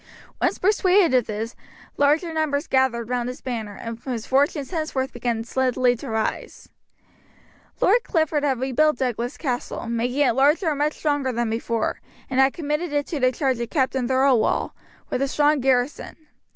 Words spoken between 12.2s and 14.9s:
and had committed it to the charge of Captain Thirlwall,